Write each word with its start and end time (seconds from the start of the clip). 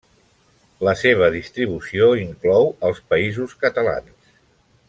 La 0.87 0.93
seva 1.01 1.27
distribució 1.35 2.09
inclou 2.23 2.69
els 2.89 3.05
Països 3.15 3.57
Catalans. 3.67 4.37